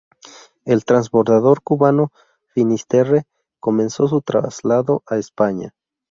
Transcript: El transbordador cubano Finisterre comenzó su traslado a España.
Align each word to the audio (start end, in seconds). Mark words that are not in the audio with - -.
El 0.65 0.83
transbordador 0.83 1.61
cubano 1.61 2.11
Finisterre 2.47 3.27
comenzó 3.59 4.07
su 4.07 4.23
traslado 4.23 5.03
a 5.07 5.17
España. 5.19 5.75